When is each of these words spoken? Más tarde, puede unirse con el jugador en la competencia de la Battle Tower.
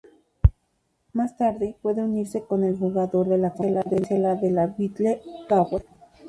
Más 1.13 1.37
tarde, 1.37 1.75
puede 1.79 2.01
unirse 2.01 2.41
con 2.41 2.63
el 2.63 2.75
jugador 2.75 3.31
en 3.33 3.43
la 3.43 3.53
competencia 3.53 4.17
de 4.33 4.49
la 4.49 4.65
Battle 4.65 5.21
Tower. 5.47 5.85